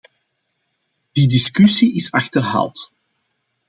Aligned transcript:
Die 1.15 1.27
discussie 1.27 1.95
is 1.95 2.11
achterhaald. 2.11 2.91